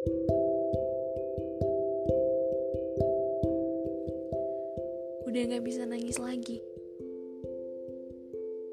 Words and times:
Udah 0.00 0.08
gak 5.44 5.60
bisa 5.60 5.84
nangis 5.84 6.16
lagi. 6.16 6.64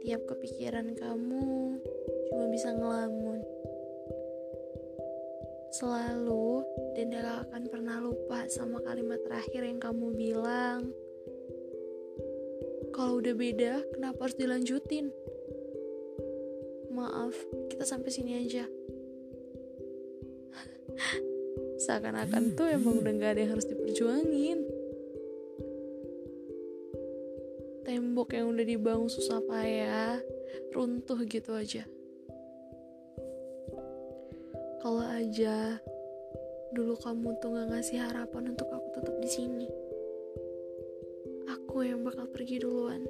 Tiap 0.07 0.23
kepikiran 0.23 0.95
kamu 0.95 1.83
cuma 2.31 2.47
bisa 2.47 2.71
ngelamun. 2.71 3.43
Selalu 5.75 6.63
dan 6.95 7.11
gak 7.11 7.51
akan 7.51 7.63
pernah 7.67 7.99
lupa 7.99 8.47
sama 8.47 8.79
kalimat 8.87 9.19
terakhir 9.27 9.67
yang 9.67 9.83
kamu 9.83 10.15
bilang. 10.15 10.95
Kalau 12.95 13.19
udah 13.19 13.35
beda, 13.35 13.83
kenapa 13.91 14.31
harus 14.31 14.39
dilanjutin? 14.39 15.11
Maaf, 16.87 17.35
kita 17.67 17.83
sampai 17.83 18.15
sini 18.15 18.47
aja. 18.47 18.63
Seakan-akan 21.77 22.57
tuh 22.57 22.67
emang 22.69 23.01
udah 23.01 23.13
gak 23.17 23.31
ada 23.37 23.39
yang 23.45 23.51
harus 23.53 23.69
diperjuangin. 23.69 24.59
Tembok 27.85 28.35
yang 28.35 28.51
udah 28.51 28.65
dibangun 28.67 29.07
susah 29.07 29.39
payah, 29.45 30.19
runtuh 30.75 31.19
gitu 31.27 31.55
aja. 31.55 31.85
Kalau 34.83 35.03
aja 35.03 35.81
dulu 36.73 36.99
kamu 36.99 37.37
tuh 37.39 37.55
gak 37.55 37.67
ngasih 37.73 37.97
harapan 38.03 38.51
untuk 38.51 38.67
aku 38.69 38.87
tetap 38.91 39.15
di 39.23 39.29
sini 39.31 39.67
aku 41.77 41.85
yang 41.85 42.01
bakal 42.01 42.25
pergi 42.33 42.57
duluan. 42.57 43.05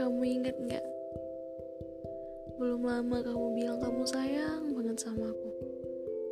Kamu 0.00 0.24
inget 0.24 0.56
gak? 0.64 0.93
Belum 2.54 2.86
lama 2.86 3.18
kamu 3.18 3.46
bilang 3.58 3.78
kamu 3.82 4.02
sayang 4.06 4.70
banget 4.70 5.02
sama 5.02 5.26
aku. 5.26 5.50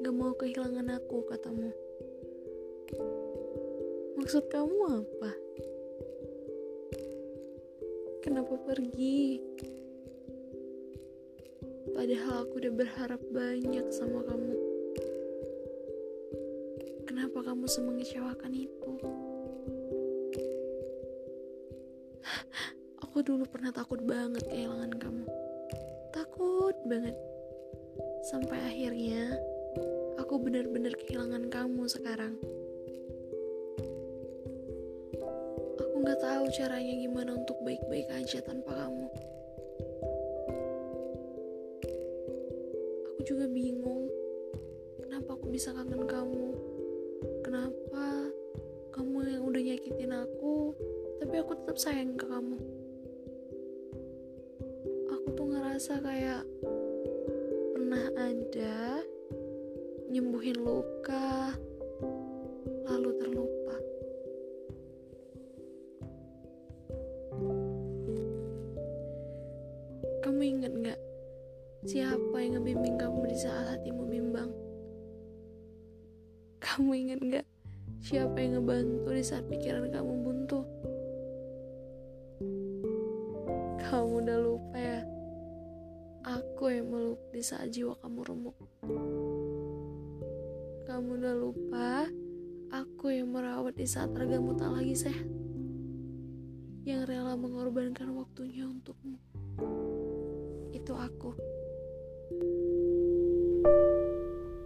Gak 0.06 0.14
mau 0.14 0.30
kehilangan 0.38 0.86
aku, 1.02 1.26
katamu. 1.26 1.74
Maksud 4.14 4.46
kamu 4.46 5.02
apa? 5.02 5.30
Kenapa 8.23 8.54
pergi? 8.62 9.42
Padahal 11.90 12.46
aku 12.46 12.54
udah 12.62 12.73
berharap 12.73 13.23
banyak 13.34 13.86
sama 13.90 14.23
kamu. 14.23 14.54
Kenapa 17.02 17.38
kamu 17.51 17.66
semengecewakan 17.66 18.54
itu? 18.54 18.92
Aku 23.02 23.20
dulu 23.26 23.42
pernah 23.45 23.74
takut 23.74 23.98
banget 24.07 24.46
kehilangan 24.46 24.95
kamu. 24.96 25.26
Takut 26.33 26.73
banget. 26.88 27.13
Sampai 28.25 28.57
akhirnya 28.57 29.37
aku 30.16 30.41
benar-benar 30.41 30.97
kehilangan 30.97 31.52
kamu 31.52 31.85
sekarang. 31.85 32.41
Aku 35.77 35.93
nggak 36.01 36.25
tahu 36.25 36.49
caranya 36.57 36.95
gimana 37.05 37.37
untuk 37.37 37.60
baik-baik 37.60 38.09
aja 38.16 38.41
tanpa 38.41 38.73
kamu. 38.73 39.13
Aku 43.13 43.21
juga 43.29 43.45
bingung 43.53 44.09
kenapa 45.05 45.37
aku 45.37 45.53
bisa 45.53 45.77
kangen 45.77 46.09
kamu. 46.09 46.49
Kenapa 47.45 48.33
kamu 48.97 49.37
yang 49.37 49.45
udah 49.45 49.60
nyakitin 49.60 50.16
aku, 50.16 50.73
tapi 51.21 51.45
aku 51.45 51.60
tetap 51.60 51.77
sayang 51.77 52.16
ke 52.16 52.25
kamu. 52.25 52.82
Aku 55.23 55.38
tuh 55.38 55.54
ngerasa 55.54 56.02
kayak 56.02 56.42
pernah 57.70 58.10
ada 58.18 59.06
nyembuhin 60.10 60.59
luka, 60.59 61.54
lalu 62.90 63.10
terlupa. 63.23 63.76
Kamu 70.26 70.42
inget 70.42 70.74
gak 70.91 70.98
siapa 71.86 72.42
yang 72.42 72.58
ngebimbing 72.58 72.98
kamu 72.98 73.30
di 73.30 73.38
saat 73.38 73.78
hatimu 73.78 74.02
bimbang? 74.10 74.50
Kamu 76.58 76.91
inget 76.98 77.22
gak 77.30 77.47
siapa 78.02 78.42
yang 78.42 78.58
ngebantu 78.58 79.14
di 79.14 79.22
saat 79.22 79.47
pikiran 79.47 79.86
kamu 79.86 80.22
Aku 86.62 86.70
yang 86.70 86.94
meluk 86.94 87.18
di 87.34 87.42
saat 87.42 87.74
jiwa 87.74 87.98
kamu 87.98 88.22
remuk. 88.22 88.54
Kamu 90.86 91.18
udah 91.18 91.34
lupa, 91.34 92.06
aku 92.70 93.10
yang 93.10 93.34
merawat 93.34 93.74
di 93.74 93.82
saat 93.82 94.14
ragamu 94.14 94.54
tak 94.54 94.70
lagi 94.70 94.94
sehat. 94.94 95.26
Yang 96.86 97.10
rela 97.10 97.34
mengorbankan 97.34 98.14
waktunya 98.14 98.70
untukmu. 98.70 99.18
Itu 100.70 100.94
aku. 100.94 101.34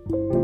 thank 0.07 0.13
you 0.13 0.36